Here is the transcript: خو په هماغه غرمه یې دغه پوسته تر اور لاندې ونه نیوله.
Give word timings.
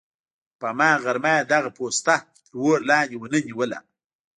خو 0.47 0.53
په 0.59 0.65
هماغه 0.71 1.01
غرمه 1.05 1.33
یې 1.37 1.49
دغه 1.53 1.69
پوسته 1.77 2.15
تر 2.45 2.53
اور 2.63 2.79
لاندې 2.89 3.15
ونه 3.17 3.39
نیوله. 3.47 3.79